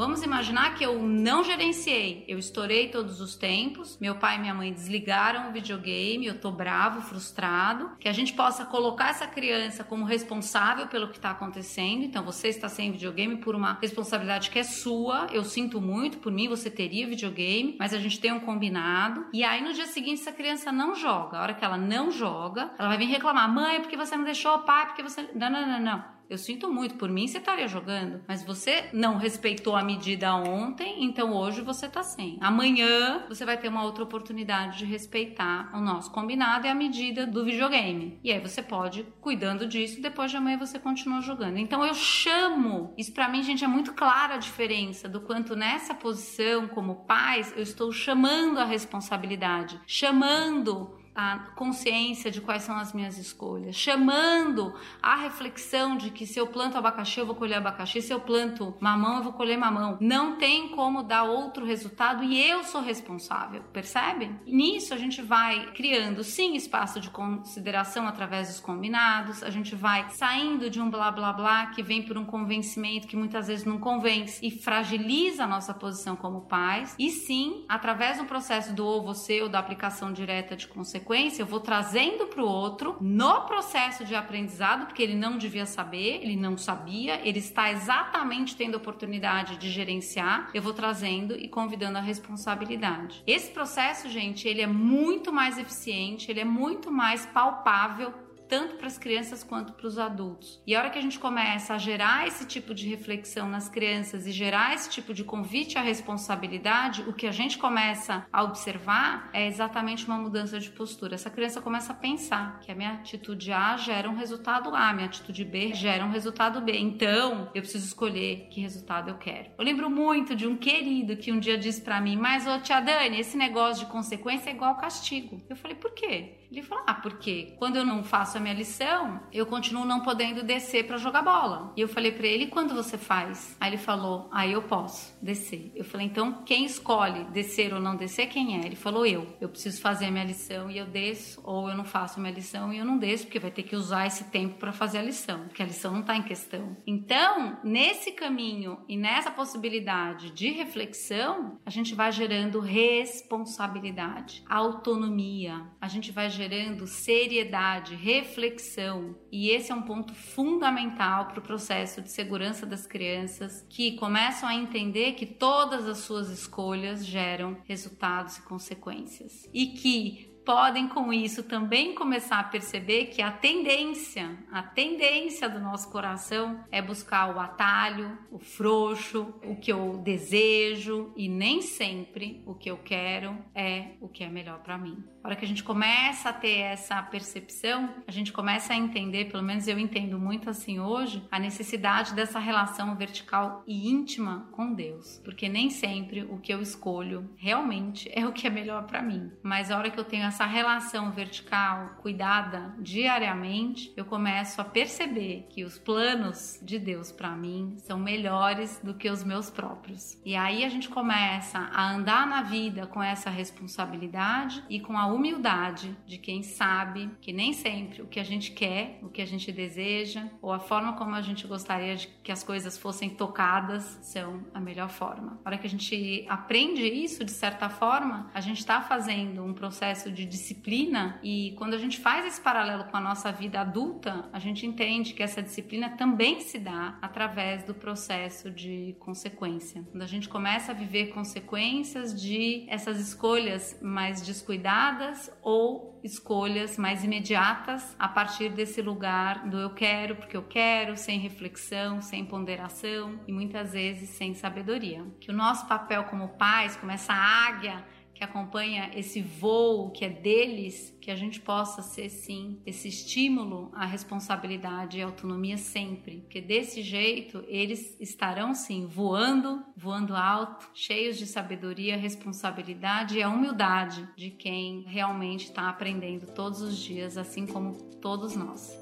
Vamos 0.00 0.22
imaginar 0.22 0.76
que 0.76 0.82
eu 0.82 0.98
não 1.02 1.44
gerenciei, 1.44 2.24
eu 2.26 2.38
estourei 2.38 2.88
todos 2.88 3.20
os 3.20 3.36
tempos, 3.36 3.98
meu 4.00 4.14
pai 4.14 4.36
e 4.36 4.38
minha 4.38 4.54
mãe 4.54 4.72
desligaram 4.72 5.50
o 5.50 5.52
videogame, 5.52 6.24
eu 6.24 6.40
tô 6.40 6.50
bravo, 6.50 7.02
frustrado, 7.02 7.90
que 8.00 8.08
a 8.08 8.12
gente 8.14 8.32
possa 8.32 8.64
colocar 8.64 9.10
essa 9.10 9.26
criança 9.26 9.84
como 9.84 10.06
responsável 10.06 10.86
pelo 10.86 11.08
que 11.08 11.18
está 11.18 11.32
acontecendo. 11.32 12.02
Então 12.02 12.24
você 12.24 12.48
está 12.48 12.66
sem 12.66 12.92
videogame 12.92 13.36
por 13.36 13.54
uma 13.54 13.74
responsabilidade 13.78 14.48
que 14.48 14.58
é 14.58 14.62
sua. 14.62 15.26
Eu 15.30 15.44
sinto 15.44 15.82
muito 15.82 16.16
por 16.16 16.32
mim, 16.32 16.48
você 16.48 16.70
teria 16.70 17.06
videogame, 17.06 17.76
mas 17.78 17.92
a 17.92 17.98
gente 17.98 18.18
tem 18.18 18.32
um 18.32 18.40
combinado. 18.40 19.26
E 19.34 19.44
aí 19.44 19.62
no 19.62 19.74
dia 19.74 19.84
seguinte 19.84 20.22
essa 20.22 20.32
criança 20.32 20.72
não 20.72 20.94
joga. 20.94 21.36
A 21.36 21.42
hora 21.42 21.52
que 21.52 21.62
ela 21.62 21.76
não 21.76 22.10
joga, 22.10 22.70
ela 22.78 22.88
vai 22.88 22.96
vir 22.96 23.04
reclamar: 23.04 23.52
"Mãe, 23.52 23.82
porque 23.82 23.98
você 23.98 24.16
não 24.16 24.24
deixou, 24.24 24.60
pai, 24.60 24.86
porque 24.86 25.02
você 25.02 25.28
Não, 25.34 25.50
não, 25.50 25.68
não, 25.68 25.78
não. 25.78 26.19
Eu 26.30 26.38
sinto 26.38 26.72
muito, 26.72 26.94
por 26.94 27.08
mim 27.08 27.26
você 27.26 27.38
estaria 27.38 27.66
jogando, 27.66 28.22
mas 28.28 28.44
você 28.44 28.88
não 28.92 29.16
respeitou 29.16 29.74
a 29.74 29.82
medida 29.82 30.32
ontem, 30.32 31.02
então 31.02 31.34
hoje 31.34 31.60
você 31.60 31.88
tá 31.88 32.04
sem. 32.04 32.38
Amanhã 32.40 33.24
você 33.28 33.44
vai 33.44 33.58
ter 33.58 33.66
uma 33.66 33.82
outra 33.82 34.04
oportunidade 34.04 34.78
de 34.78 34.84
respeitar 34.84 35.72
o 35.74 35.80
nosso 35.80 36.12
combinado 36.12 36.68
e 36.68 36.70
a 36.70 36.74
medida 36.74 37.26
do 37.26 37.44
videogame. 37.44 38.20
E 38.22 38.30
aí 38.30 38.38
você 38.38 38.62
pode, 38.62 39.04
cuidando 39.20 39.66
disso, 39.66 40.00
depois 40.00 40.30
de 40.30 40.36
amanhã 40.36 40.56
você 40.56 40.78
continua 40.78 41.20
jogando. 41.20 41.58
Então 41.58 41.84
eu 41.84 41.94
chamo, 41.94 42.94
isso 42.96 43.12
para 43.12 43.28
mim, 43.28 43.42
gente, 43.42 43.64
é 43.64 43.68
muito 43.68 43.92
clara 43.92 44.34
a 44.34 44.38
diferença 44.38 45.08
do 45.08 45.22
quanto 45.22 45.56
nessa 45.56 45.94
posição 45.94 46.68
como 46.68 47.06
pais 47.06 47.52
eu 47.56 47.62
estou 47.64 47.90
chamando 47.90 48.58
a 48.60 48.64
responsabilidade, 48.64 49.80
chamando 49.84 50.99
a 51.14 51.38
consciência 51.56 52.30
de 52.30 52.40
quais 52.40 52.62
são 52.62 52.76
as 52.76 52.92
minhas 52.92 53.18
escolhas, 53.18 53.74
chamando 53.74 54.74
a 55.02 55.16
reflexão 55.16 55.96
de 55.96 56.10
que 56.10 56.26
se 56.26 56.38
eu 56.38 56.46
planto 56.46 56.78
abacaxi, 56.78 57.18
eu 57.18 57.26
vou 57.26 57.34
colher 57.34 57.56
abacaxi, 57.56 58.00
se 58.00 58.12
eu 58.12 58.20
planto 58.20 58.74
mamão, 58.80 59.18
eu 59.18 59.24
vou 59.24 59.32
colher 59.32 59.58
mamão. 59.58 59.98
Não 60.00 60.36
tem 60.36 60.68
como 60.68 61.02
dar 61.02 61.24
outro 61.24 61.64
resultado 61.64 62.22
e 62.22 62.40
eu 62.40 62.62
sou 62.64 62.80
responsável, 62.80 63.62
percebe? 63.72 64.34
Nisso 64.46 64.94
a 64.94 64.96
gente 64.96 65.20
vai 65.20 65.72
criando 65.72 66.22
sim 66.22 66.54
espaço 66.54 67.00
de 67.00 67.10
consideração 67.10 68.06
através 68.06 68.48
dos 68.48 68.60
combinados, 68.60 69.42
a 69.42 69.50
gente 69.50 69.74
vai 69.74 70.08
saindo 70.10 70.70
de 70.70 70.80
um 70.80 70.90
blá 70.90 71.10
blá 71.10 71.32
blá 71.32 71.66
que 71.66 71.82
vem 71.82 72.02
por 72.02 72.16
um 72.16 72.24
convencimento 72.24 73.06
que 73.06 73.16
muitas 73.16 73.48
vezes 73.48 73.64
não 73.64 73.78
convence 73.78 74.44
e 74.44 74.50
fragiliza 74.50 75.44
a 75.44 75.46
nossa 75.46 75.74
posição 75.74 76.14
como 76.14 76.42
pais, 76.42 76.94
e 76.98 77.10
sim, 77.10 77.64
através 77.68 78.18
do 78.18 78.24
processo 78.24 78.72
do 78.74 78.84
ou 78.84 79.02
você 79.02 79.42
ou 79.42 79.48
da 79.48 79.58
aplicação 79.58 80.12
direta 80.12 80.56
de 80.56 80.68
consequências 80.68 80.99
consequência, 81.00 81.42
eu 81.42 81.46
vou 81.46 81.60
trazendo 81.60 82.26
para 82.26 82.42
o 82.42 82.46
outro 82.46 82.96
no 83.00 83.42
processo 83.42 84.04
de 84.04 84.14
aprendizado, 84.14 84.86
porque 84.86 85.02
ele 85.02 85.14
não 85.14 85.38
devia 85.38 85.66
saber, 85.66 86.20
ele 86.22 86.36
não 86.36 86.56
sabia, 86.56 87.20
ele 87.26 87.38
está 87.38 87.70
exatamente 87.70 88.56
tendo 88.56 88.76
oportunidade 88.76 89.56
de 89.56 89.70
gerenciar, 89.70 90.50
eu 90.54 90.62
vou 90.62 90.72
trazendo 90.72 91.36
e 91.36 91.48
convidando 91.48 91.98
a 91.98 92.00
responsabilidade. 92.00 93.22
Esse 93.26 93.50
processo, 93.50 94.08
gente, 94.08 94.46
ele 94.46 94.60
é 94.60 94.66
muito 94.66 95.32
mais 95.32 95.58
eficiente, 95.58 96.30
ele 96.30 96.40
é 96.40 96.44
muito 96.44 96.90
mais 96.90 97.26
palpável 97.26 98.12
tanto 98.50 98.74
para 98.74 98.88
as 98.88 98.98
crianças 98.98 99.44
quanto 99.44 99.72
para 99.74 99.86
os 99.86 99.96
adultos. 99.96 100.60
E 100.66 100.74
a 100.74 100.80
hora 100.80 100.90
que 100.90 100.98
a 100.98 101.02
gente 101.02 101.20
começa 101.20 101.72
a 101.72 101.78
gerar 101.78 102.26
esse 102.26 102.44
tipo 102.44 102.74
de 102.74 102.88
reflexão 102.88 103.48
nas 103.48 103.68
crianças 103.68 104.26
e 104.26 104.32
gerar 104.32 104.74
esse 104.74 104.90
tipo 104.90 105.14
de 105.14 105.22
convite 105.22 105.78
à 105.78 105.80
responsabilidade, 105.80 107.02
o 107.02 107.12
que 107.12 107.28
a 107.28 107.30
gente 107.30 107.56
começa 107.56 108.26
a 108.32 108.42
observar 108.42 109.30
é 109.32 109.46
exatamente 109.46 110.04
uma 110.04 110.18
mudança 110.18 110.58
de 110.58 110.68
postura. 110.70 111.14
Essa 111.14 111.30
criança 111.30 111.60
começa 111.60 111.92
a 111.92 111.94
pensar 111.94 112.58
que 112.58 112.72
a 112.72 112.74
minha 112.74 112.94
atitude 112.94 113.52
A 113.52 113.76
gera 113.76 114.10
um 114.10 114.16
resultado 114.16 114.74
A, 114.74 114.92
minha 114.92 115.06
atitude 115.06 115.44
B 115.44 115.72
gera 115.72 116.04
um 116.04 116.10
resultado 116.10 116.60
B. 116.60 116.76
Então, 116.76 117.48
eu 117.54 117.62
preciso 117.62 117.86
escolher 117.86 118.48
que 118.50 118.60
resultado 118.60 119.10
eu 119.10 119.18
quero. 119.18 119.50
Eu 119.56 119.64
lembro 119.64 119.88
muito 119.88 120.34
de 120.34 120.48
um 120.48 120.56
querido 120.56 121.16
que 121.16 121.30
um 121.30 121.38
dia 121.38 121.56
disse 121.56 121.82
para 121.82 122.00
mim: 122.00 122.16
"Mas 122.16 122.48
ô 122.48 122.58
tia 122.58 122.80
Dani, 122.80 123.20
esse 123.20 123.36
negócio 123.36 123.86
de 123.86 123.92
consequência 123.92 124.50
é 124.50 124.54
igual 124.54 124.74
castigo". 124.76 125.40
Eu 125.48 125.54
falei: 125.54 125.76
"Por 125.76 125.92
quê?" 125.92 126.39
Ele 126.50 126.62
falou: 126.62 126.84
Ah, 126.86 126.94
porque 126.94 127.54
quando 127.58 127.76
eu 127.76 127.86
não 127.86 128.02
faço 128.02 128.36
a 128.36 128.40
minha 128.40 128.54
lição, 128.54 129.20
eu 129.32 129.46
continuo 129.46 129.84
não 129.84 130.00
podendo 130.00 130.42
descer 130.42 130.86
para 130.86 130.96
jogar 130.96 131.22
bola. 131.22 131.72
E 131.76 131.80
eu 131.80 131.88
falei 131.88 132.10
para 132.10 132.26
ele: 132.26 132.48
quando 132.48 132.74
você 132.74 132.98
faz? 132.98 133.56
Aí 133.60 133.70
ele 133.70 133.78
falou: 133.78 134.28
Aí 134.32 134.50
ah, 134.50 134.54
eu 134.54 134.62
posso 134.62 135.16
descer. 135.22 135.70
Eu 135.74 135.84
falei: 135.84 136.06
Então 136.06 136.42
quem 136.44 136.64
escolhe 136.64 137.24
descer 137.24 137.72
ou 137.72 137.80
não 137.80 137.96
descer, 137.96 138.26
quem 138.26 138.60
é? 138.60 138.66
Ele 138.66 138.76
falou: 138.76 139.06
Eu. 139.06 139.26
Eu 139.40 139.48
preciso 139.48 139.80
fazer 139.80 140.06
a 140.06 140.10
minha 140.10 140.24
lição 140.24 140.70
e 140.70 140.78
eu 140.78 140.86
desço, 140.86 141.40
ou 141.44 141.68
eu 141.68 141.76
não 141.76 141.84
faço 141.84 142.18
a 142.18 142.22
minha 142.22 142.34
lição 142.34 142.72
e 142.72 142.78
eu 142.78 142.84
não 142.84 142.98
desço, 142.98 143.26
porque 143.26 143.38
vai 143.38 143.50
ter 143.50 143.62
que 143.62 143.76
usar 143.76 144.06
esse 144.06 144.24
tempo 144.24 144.58
para 144.58 144.72
fazer 144.72 144.98
a 144.98 145.02
lição, 145.02 145.44
porque 145.44 145.62
a 145.62 145.66
lição 145.66 145.92
não 145.92 146.00
está 146.00 146.16
em 146.16 146.22
questão. 146.22 146.76
Então, 146.86 147.58
nesse 147.62 148.12
caminho 148.12 148.78
e 148.88 148.96
nessa 148.96 149.30
possibilidade 149.30 150.30
de 150.30 150.50
reflexão, 150.50 151.58
a 151.64 151.70
gente 151.70 151.94
vai 151.94 152.10
gerando 152.10 152.58
responsabilidade, 152.60 154.42
autonomia, 154.48 155.64
a 155.80 155.88
gente 155.88 156.10
vai 156.10 156.28
gerando 156.28 156.39
seriedade, 156.86 157.94
reflexão. 157.94 159.16
E 159.30 159.50
esse 159.50 159.72
é 159.72 159.74
um 159.74 159.82
ponto 159.82 160.14
fundamental 160.14 161.26
para 161.26 161.38
o 161.38 161.42
processo 161.42 162.00
de 162.00 162.10
segurança 162.10 162.64
das 162.64 162.86
crianças 162.86 163.64
que 163.68 163.96
começam 163.96 164.48
a 164.48 164.54
entender 164.54 165.12
que 165.12 165.26
todas 165.26 165.86
as 165.86 165.98
suas 165.98 166.30
escolhas 166.30 167.04
geram 167.04 167.58
resultados 167.64 168.38
e 168.38 168.42
consequências. 168.42 169.48
E 169.52 169.66
que 169.66 170.29
podem 170.44 170.88
com 170.88 171.12
isso 171.12 171.42
também 171.42 171.94
começar 171.94 172.38
a 172.40 172.44
perceber 172.44 173.06
que 173.06 173.22
a 173.22 173.30
tendência, 173.30 174.38
a 174.50 174.62
tendência 174.62 175.48
do 175.48 175.60
nosso 175.60 175.90
coração 175.90 176.64
é 176.70 176.80
buscar 176.80 177.34
o 177.34 177.40
atalho, 177.40 178.18
o 178.30 178.38
frouxo, 178.38 179.34
o 179.44 179.56
que 179.56 179.72
eu 179.72 179.98
desejo 179.98 181.12
e 181.16 181.28
nem 181.28 181.60
sempre 181.60 182.42
o 182.46 182.54
que 182.54 182.70
eu 182.70 182.78
quero 182.78 183.36
é 183.54 183.92
o 184.00 184.08
que 184.08 184.24
é 184.24 184.28
melhor 184.28 184.60
para 184.60 184.78
mim. 184.78 185.02
A 185.22 185.28
hora 185.28 185.36
que 185.36 185.44
a 185.44 185.48
gente 185.48 185.62
começa 185.62 186.30
a 186.30 186.32
ter 186.32 186.58
essa 186.60 187.00
percepção, 187.02 187.94
a 188.06 188.10
gente 188.10 188.32
começa 188.32 188.72
a 188.72 188.76
entender, 188.76 189.26
pelo 189.26 189.42
menos 189.42 189.68
eu 189.68 189.78
entendo 189.78 190.18
muito 190.18 190.48
assim 190.48 190.80
hoje, 190.80 191.22
a 191.30 191.38
necessidade 191.38 192.14
dessa 192.14 192.38
relação 192.38 192.96
vertical 192.96 193.62
e 193.66 193.90
íntima 193.90 194.48
com 194.52 194.72
Deus, 194.72 195.20
porque 195.22 195.46
nem 195.46 195.68
sempre 195.68 196.22
o 196.22 196.38
que 196.38 196.52
eu 196.52 196.62
escolho 196.62 197.28
realmente 197.36 198.10
é 198.14 198.26
o 198.26 198.32
que 198.32 198.46
é 198.46 198.50
melhor 198.50 198.86
para 198.86 199.02
mim. 199.02 199.30
Mas 199.42 199.70
a 199.70 199.76
hora 199.76 199.90
que 199.90 200.00
eu 200.00 200.04
tenho 200.04 200.26
essa 200.30 200.46
relação 200.46 201.10
vertical 201.10 201.96
cuidada 202.00 202.72
diariamente, 202.78 203.92
eu 203.96 204.04
começo 204.04 204.60
a 204.60 204.64
perceber 204.64 205.48
que 205.50 205.64
os 205.64 205.76
planos 205.76 206.56
de 206.62 206.78
Deus 206.78 207.10
para 207.10 207.30
mim 207.30 207.74
são 207.78 207.98
melhores 207.98 208.80
do 208.82 208.94
que 208.94 209.10
os 209.10 209.24
meus 209.24 209.50
próprios. 209.50 210.16
E 210.24 210.36
aí 210.36 210.64
a 210.64 210.68
gente 210.68 210.88
começa 210.88 211.58
a 211.58 211.92
andar 211.92 212.28
na 212.28 212.42
vida 212.42 212.86
com 212.86 213.02
essa 213.02 213.28
responsabilidade 213.28 214.62
e 214.68 214.78
com 214.78 214.96
a 214.96 215.06
humildade 215.06 215.96
de 216.06 216.16
quem 216.16 216.44
sabe 216.44 217.10
que 217.20 217.32
nem 217.32 217.52
sempre 217.52 218.00
o 218.00 218.06
que 218.06 218.20
a 218.20 218.24
gente 218.24 218.52
quer, 218.52 219.00
o 219.02 219.08
que 219.08 219.20
a 219.20 219.26
gente 219.26 219.50
deseja 219.50 220.28
ou 220.40 220.52
a 220.52 220.60
forma 220.60 220.92
como 220.92 221.16
a 221.16 221.22
gente 221.22 221.44
gostaria 221.44 221.96
de 221.96 222.06
que 222.22 222.30
as 222.30 222.44
coisas 222.44 222.78
fossem 222.78 223.10
tocadas 223.10 223.98
são 224.00 224.46
a 224.54 224.60
melhor 224.60 224.90
forma. 224.90 225.40
A 225.44 225.48
hora 225.48 225.58
que 225.58 225.66
a 225.66 225.70
gente 225.70 226.24
aprende 226.28 226.86
isso, 226.86 227.24
de 227.24 227.32
certa 227.32 227.68
forma, 227.68 228.30
a 228.32 228.40
gente 228.40 228.58
está 228.58 228.80
fazendo 228.80 229.42
um 229.42 229.52
processo 229.52 230.08
de 230.12 230.19
disciplina 230.24 231.18
e 231.22 231.54
quando 231.56 231.74
a 231.74 231.78
gente 231.78 231.98
faz 231.98 232.26
esse 232.26 232.40
paralelo 232.40 232.84
com 232.84 232.96
a 232.96 233.00
nossa 233.00 233.30
vida 233.32 233.60
adulta, 233.60 234.28
a 234.32 234.38
gente 234.38 234.66
entende 234.66 235.14
que 235.14 235.22
essa 235.22 235.42
disciplina 235.42 235.90
também 235.90 236.40
se 236.40 236.58
dá 236.58 236.98
através 237.02 237.64
do 237.64 237.74
processo 237.74 238.50
de 238.50 238.96
consequência. 238.98 239.84
Quando 239.90 240.02
a 240.02 240.06
gente 240.06 240.28
começa 240.28 240.72
a 240.72 240.74
viver 240.74 241.08
consequências 241.08 242.18
de 242.20 242.66
essas 242.68 243.00
escolhas 243.00 243.78
mais 243.82 244.22
descuidadas, 244.22 245.30
ou 245.42 246.00
escolhas 246.02 246.78
mais 246.78 247.04
imediatas 247.04 247.94
a 247.98 248.08
partir 248.08 248.50
desse 248.50 248.80
lugar 248.80 249.48
do 249.48 249.58
eu 249.58 249.70
quero 249.70 250.16
porque 250.16 250.36
eu 250.36 250.42
quero, 250.42 250.96
sem 250.96 251.18
reflexão, 251.18 252.00
sem 252.00 252.24
ponderação 252.24 253.20
e 253.26 253.32
muitas 253.32 253.72
vezes 253.72 254.10
sem 254.10 254.34
sabedoria. 254.34 255.04
Que 255.20 255.30
o 255.30 255.34
nosso 255.34 255.66
papel 255.66 256.04
como 256.04 256.28
pais, 256.28 256.76
como 256.76 256.92
essa 256.92 257.12
águia 257.12 257.84
que 258.20 258.24
acompanha 258.24 258.90
esse 258.94 259.22
voo 259.22 259.90
que 259.90 260.04
é 260.04 260.10
deles, 260.10 260.94
que 261.00 261.10
a 261.10 261.16
gente 261.16 261.40
possa 261.40 261.80
ser 261.80 262.10
sim 262.10 262.60
esse 262.66 262.86
estímulo 262.86 263.70
à 263.72 263.86
responsabilidade 263.86 264.98
e 264.98 265.02
autonomia 265.02 265.56
sempre, 265.56 266.18
porque 266.18 266.38
desse 266.38 266.82
jeito 266.82 267.42
eles 267.48 267.98
estarão 267.98 268.54
sim 268.54 268.84
voando, 268.84 269.64
voando 269.74 270.14
alto, 270.14 270.68
cheios 270.74 271.16
de 271.16 271.26
sabedoria, 271.26 271.96
responsabilidade 271.96 273.16
e 273.16 273.22
a 273.22 273.30
humildade 273.30 274.06
de 274.14 274.28
quem 274.28 274.82
realmente 274.82 275.46
está 275.46 275.70
aprendendo 275.70 276.26
todos 276.26 276.60
os 276.60 276.76
dias, 276.76 277.16
assim 277.16 277.46
como 277.46 277.72
todos 278.02 278.36
nós. 278.36 278.78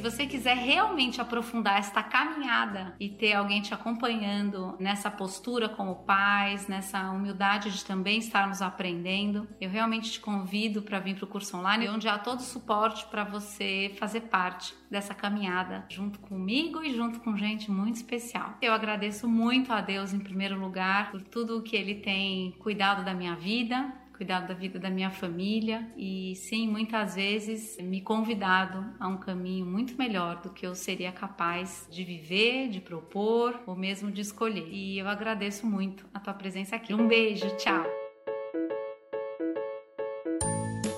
Você 0.00 0.26
quiser 0.26 0.56
realmente 0.56 1.20
aprofundar 1.20 1.78
esta 1.78 2.02
caminhada 2.02 2.94
e 2.98 3.08
ter 3.08 3.34
alguém 3.34 3.60
te 3.60 3.74
acompanhando 3.74 4.76
nessa 4.78 5.10
postura 5.10 5.68
como 5.68 6.04
pais, 6.04 6.66
nessa 6.68 7.10
humildade 7.10 7.70
de 7.70 7.84
também 7.84 8.18
estarmos 8.18 8.62
aprendendo, 8.62 9.48
eu 9.60 9.70
realmente 9.70 10.12
te 10.12 10.20
convido 10.20 10.82
para 10.82 11.00
vir 11.00 11.16
para 11.16 11.24
o 11.24 11.28
curso 11.28 11.56
online, 11.56 11.88
onde 11.88 12.08
há 12.08 12.18
todo 12.18 12.40
o 12.40 12.42
suporte 12.42 13.06
para 13.06 13.24
você 13.24 13.94
fazer 13.98 14.22
parte 14.22 14.74
dessa 14.90 15.14
caminhada 15.14 15.84
junto 15.88 16.18
comigo 16.20 16.82
e 16.82 16.94
junto 16.94 17.20
com 17.20 17.36
gente 17.36 17.70
muito 17.70 17.96
especial. 17.96 18.56
Eu 18.60 18.72
agradeço 18.72 19.28
muito 19.28 19.72
a 19.72 19.80
Deus 19.80 20.12
em 20.12 20.18
primeiro 20.18 20.58
lugar 20.58 21.10
por 21.10 21.22
tudo 21.22 21.62
que 21.62 21.76
ele 21.76 21.96
tem 21.96 22.52
cuidado 22.58 23.04
da 23.04 23.14
minha 23.14 23.34
vida, 23.34 23.92
cuidado 24.16 24.48
da 24.48 24.54
vida 24.54 24.78
da 24.78 24.90
minha 24.90 25.10
família 25.10 25.86
e 25.96 26.34
sim, 26.36 26.68
muitas 26.68 27.14
vezes 27.14 27.76
me 27.78 28.00
convidado 28.00 28.84
a 29.00 29.08
um 29.08 29.16
caminho 29.16 29.66
muito 29.66 29.96
melhor 29.96 30.40
do 30.42 30.50
que 30.50 30.66
eu 30.66 30.74
seria 30.74 31.12
capaz 31.12 31.86
de 31.90 32.04
viver, 32.04 32.68
de 32.68 32.80
propor 32.80 33.60
ou 33.66 33.74
mesmo 33.74 34.10
de 34.10 34.20
escolher. 34.20 34.68
E 34.70 34.98
eu 34.98 35.08
agradeço 35.08 35.66
muito 35.66 36.06
a 36.12 36.20
tua 36.20 36.34
presença 36.34 36.76
aqui. 36.76 36.94
Um 36.94 37.08
beijo, 37.08 37.48
tchau. 37.56 37.84